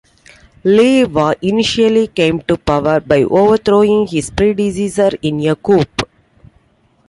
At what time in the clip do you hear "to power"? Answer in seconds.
2.41-2.99